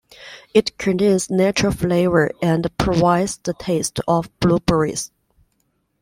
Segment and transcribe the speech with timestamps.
[0.51, 5.11] It contains "natural flavor" and provides the "taste" of blueberries.